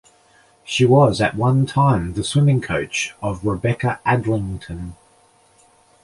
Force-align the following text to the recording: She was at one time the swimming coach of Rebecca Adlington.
She 0.63 0.83
was 0.83 1.21
at 1.21 1.35
one 1.35 1.67
time 1.67 2.13
the 2.13 2.23
swimming 2.23 2.59
coach 2.59 3.13
of 3.21 3.45
Rebecca 3.45 3.99
Adlington. 4.03 4.93